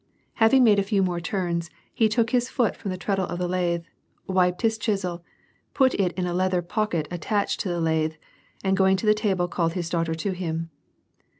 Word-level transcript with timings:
Having 0.41 0.63
made 0.63 0.79
a 0.79 0.81
few 0.81 1.03
more 1.03 1.19
turns, 1.19 1.69
he 1.93 2.09
took 2.09 2.31
his 2.31 2.49
foot 2.49 2.75
from 2.75 2.89
the 2.89 2.97
treadle 2.97 3.27
of 3.27 3.37
the 3.37 3.47
lathe, 3.47 3.83
wiped 4.25 4.63
his 4.63 4.79
chisel, 4.79 5.23
put 5.75 5.93
it 5.93 6.11
in 6.13 6.25
a 6.25 6.33
leather 6.33 6.63
pocket 6.63 7.07
attached 7.11 7.59
to 7.59 7.69
the 7.69 7.79
lathe, 7.79 8.15
and 8.63 8.75
going 8.75 8.97
to 8.97 9.05
the 9.05 9.13
table 9.13 9.47
called 9.47 9.73
his 9.73 9.91
daughter 9.91 10.15
to 10.15 10.31
him. 10.31 10.71